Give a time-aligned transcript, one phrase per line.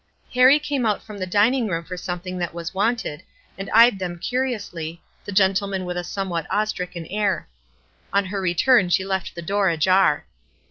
[0.33, 3.21] ITarric came out from the dining room for something that was wanted,
[3.55, 4.69] and eyed them cu WISE AND OTHERWISE.
[4.69, 7.47] 355 Kously, the gentleman with a somewhat awc Btricken air.
[8.11, 10.25] On her return she left the door ajar.